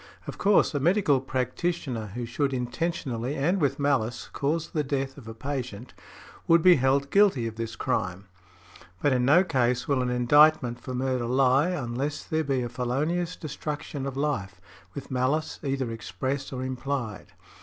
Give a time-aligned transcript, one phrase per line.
[0.25, 5.27] Of course, a medical practitioner who should intentionally, and with malice, cause the death of
[5.27, 5.93] a patient,
[6.47, 8.25] would be held guilty of this crime;
[9.03, 13.35] but in no case will an indictment for murder lie, unless there be a felonious
[13.35, 14.59] destruction of life,
[14.95, 17.33] with malice either express or implied.